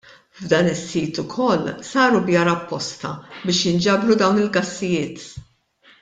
[0.37, 3.11] F'dan is-sit ukoll saru bjar apposta
[3.45, 5.19] biex jinġabru dawn il-gassijiet.